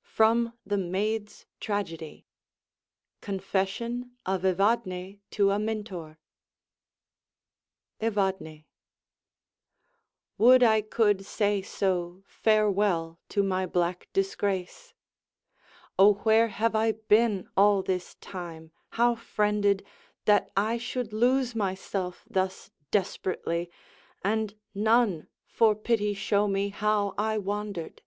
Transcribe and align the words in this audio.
FROM 0.00 0.54
'THE 0.64 0.78
MAID'S 0.78 1.44
TRAGEDY' 1.60 2.24
CONFESSION 3.20 4.12
OF 4.24 4.44
EVADNE 4.46 5.20
TO 5.30 5.50
AMINTOR 5.52 6.18
Evadne 8.00 8.64
Would 10.38 10.62
I 10.62 10.80
could 10.80 11.26
say 11.26 11.60
so 11.60 12.22
[farewell] 12.26 13.18
to 13.28 13.42
my 13.42 13.66
black 13.66 14.08
disgrace! 14.14 14.94
Oh, 15.98 16.14
where 16.14 16.48
have 16.48 16.74
I 16.74 16.92
been 16.92 17.46
all 17.54 17.82
this 17.82 18.14
time? 18.14 18.70
how 18.92 19.14
friended, 19.14 19.84
That 20.24 20.50
I 20.56 20.78
should 20.78 21.12
lose 21.12 21.54
myself 21.54 22.24
thus 22.30 22.70
desperately, 22.90 23.70
And 24.24 24.54
none 24.74 25.28
for 25.46 25.74
pity 25.74 26.14
show 26.14 26.48
me 26.48 26.70
how 26.70 27.12
I 27.18 27.36
wandered? 27.36 28.00